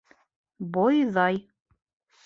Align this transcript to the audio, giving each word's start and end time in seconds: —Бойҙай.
—Бойҙай. 0.79 1.41